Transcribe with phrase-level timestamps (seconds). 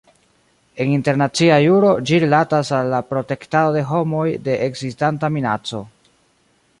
[0.83, 5.87] En internacia juro ĝi rilatas al la "protektado de homoj de ekzistanta minaco".